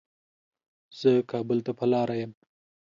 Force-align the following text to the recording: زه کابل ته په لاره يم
زه 0.99 1.11
کابل 1.31 1.57
ته 1.65 1.71
په 1.79 1.85
لاره 1.91 2.15
يم 2.21 2.31